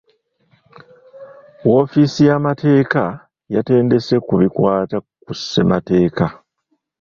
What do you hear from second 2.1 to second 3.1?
y'amateeka